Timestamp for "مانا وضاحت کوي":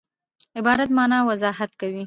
0.97-1.99